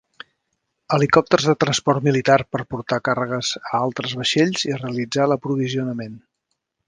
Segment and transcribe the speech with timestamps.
[0.95, 6.19] Helicòpters de transport militar per portar càrregues a altres vaixells i realitzar l'aprovisionament.